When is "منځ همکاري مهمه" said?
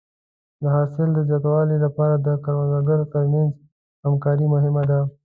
3.33-4.83